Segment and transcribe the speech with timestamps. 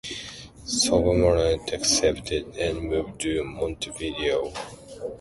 [0.65, 4.51] Sobremonte accepted, and moved to Montevideo.